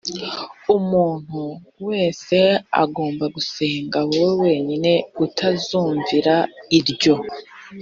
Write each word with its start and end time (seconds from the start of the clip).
umuntu 0.77 1.41
wese 1.87 2.37
agomba 2.83 3.25
gusenga 3.35 3.99
wowe 4.11 4.27
wenyine 4.41 4.91
utazumvira 5.25 6.35
iryo 6.77 7.15